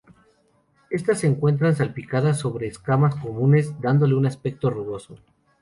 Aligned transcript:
Estas 0.89 1.19
se 1.19 1.27
encuentran 1.27 1.75
salpicadas 1.75 2.39
sobre 2.39 2.65
escamas 2.65 3.13
comunes, 3.13 3.79
dándole 3.81 4.15
un 4.15 4.25
aspecto 4.25 4.71
rugoso. 4.71 5.17